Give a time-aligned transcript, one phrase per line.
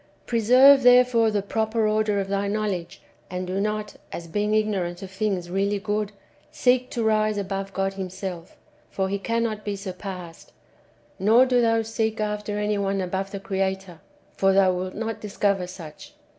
[0.25, 5.11] Preserve therefore the proper order of thy knowledge, and do not, as being ignorant of
[5.11, 6.11] things really good,
[6.51, 8.57] seek to rise above God Himself,
[8.89, 10.53] for He cannot be surpassed;
[11.19, 13.99] nor do thou seek after any one above the Creator,
[14.33, 16.15] for thou wilt not discover such.